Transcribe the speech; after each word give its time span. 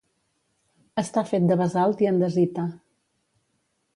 Està 1.01 1.23
fet 1.33 1.45
de 1.51 1.59
basalt 1.59 2.03
i 2.05 2.09
andesita. 2.13 2.65